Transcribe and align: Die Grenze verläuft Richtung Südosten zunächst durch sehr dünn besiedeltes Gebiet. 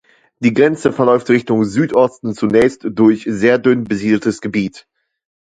Die 0.39 0.51
Grenze 0.55 0.91
verläuft 0.91 1.29
Richtung 1.29 1.63
Südosten 1.63 2.33
zunächst 2.33 2.87
durch 2.89 3.23
sehr 3.29 3.59
dünn 3.59 3.83
besiedeltes 3.83 4.41
Gebiet. 4.41 4.87